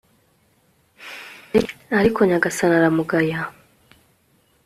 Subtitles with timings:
[1.99, 3.39] ariko nyagasani aramugaya